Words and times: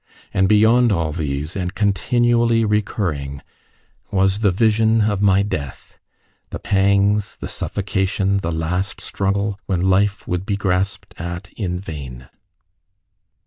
And 0.33 0.49
beyond 0.49 0.91
all 0.91 1.11
these, 1.11 1.55
and 1.55 1.75
continually 1.75 2.65
recurring, 2.65 3.43
was 4.09 4.39
the 4.39 4.49
vision 4.49 5.01
of 5.01 5.21
my 5.21 5.43
death 5.43 5.99
the 6.49 6.57
pangs, 6.57 7.35
the 7.35 7.47
suffocation, 7.47 8.37
the 8.39 8.51
last 8.51 8.99
struggle, 8.99 9.59
when 9.67 9.91
life 9.91 10.27
would 10.27 10.43
be 10.43 10.57
grasped 10.57 11.13
at 11.19 11.53
in 11.53 11.79
vain. 11.79 12.29